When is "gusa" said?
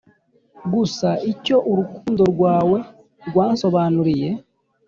0.73-1.09